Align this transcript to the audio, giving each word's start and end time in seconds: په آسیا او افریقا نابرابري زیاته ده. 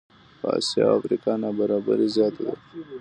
په 0.39 0.47
آسیا 0.57 0.85
او 0.89 0.97
افریقا 0.99 1.33
نابرابري 1.43 2.07
زیاته 2.15 2.41
ده. 2.47 2.55